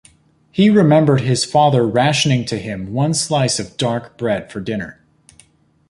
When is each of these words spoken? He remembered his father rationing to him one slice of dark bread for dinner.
He 0.51 0.71
remembered 0.71 1.21
his 1.21 1.45
father 1.45 1.85
rationing 1.85 2.43
to 2.45 2.57
him 2.57 2.91
one 2.91 3.13
slice 3.13 3.59
of 3.59 3.77
dark 3.77 4.17
bread 4.17 4.51
for 4.51 4.59
dinner. 4.59 4.99